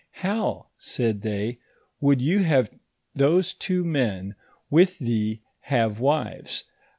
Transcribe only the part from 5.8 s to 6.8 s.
wives